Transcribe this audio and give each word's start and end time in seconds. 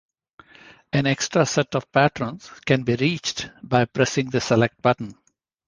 An 0.91 1.05
extra 1.05 1.45
set 1.45 1.75
of 1.75 1.91
patterns 1.91 2.49
can 2.65 2.81
be 2.81 2.95
reached 2.95 3.51
by 3.61 3.85
pressing 3.85 4.31
the 4.31 4.41
"Select" 4.41 4.81
button. 4.81 5.13